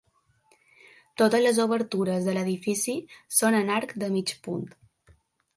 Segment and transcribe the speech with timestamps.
[1.23, 2.97] Totes les obertures de l'edifici
[3.41, 4.69] són en arc de mig punt.